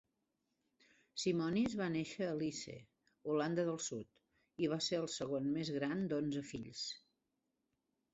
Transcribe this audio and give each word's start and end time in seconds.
Simonis 1.23 1.73
va 1.81 1.89
néixer 1.95 2.29
a 2.29 2.31
Lisse 2.39 2.77
(Holanda 3.33 3.65
del 3.67 3.77
Sud) 3.89 4.63
i 4.65 4.71
va 4.73 4.79
ser 4.87 4.97
el 5.03 5.05
segon 5.17 5.51
més 5.59 5.71
gran 5.77 6.01
d'onze 6.15 6.43
fills. 6.55 6.83